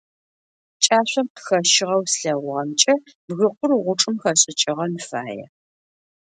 [0.83, 2.93] Кӏашъом къыхэщыгъэу слъэгъугъэмкӏэ,
[3.27, 5.45] бгыкъур гъучӏым хэшӏыкӏыгъэн фае.